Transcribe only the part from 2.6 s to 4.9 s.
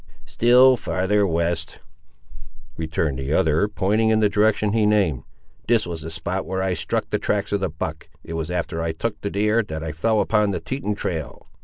returned the other, pointing in the direction he